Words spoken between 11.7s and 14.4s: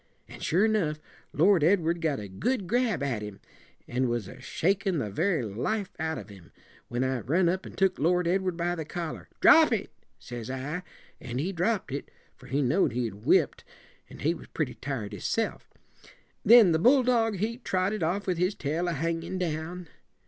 it, for he know'd he'd whipped, and he